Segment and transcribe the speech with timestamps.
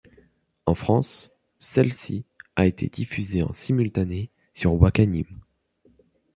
[0.65, 5.27] En France, celle-ci a été diffusée en simultané sur Wakanim.